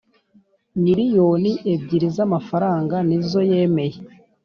[0.83, 3.97] miriyoni ebyiri zamafaranga nizo yemeye.